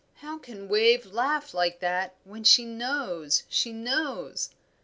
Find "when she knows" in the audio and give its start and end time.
2.23-3.43